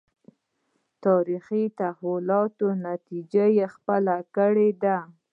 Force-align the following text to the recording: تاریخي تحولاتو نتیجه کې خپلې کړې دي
تاریخي 1.05 1.63
تحولاتو 1.79 2.67
نتیجه 2.87 3.45
کې 3.55 3.65
خپلې 3.75 4.17
کړې 4.35 4.69
دي 4.81 4.97